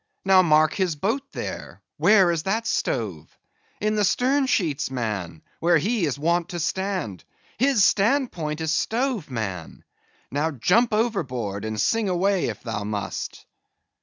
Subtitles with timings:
[0.25, 3.37] now mark his boat there; where is that stove?
[3.79, 9.29] In the stern sheets, man; where he is wont to stand—his stand point is stove,
[9.29, 9.83] man!
[10.31, 13.45] Now jump overboard, and sing away, if thou must!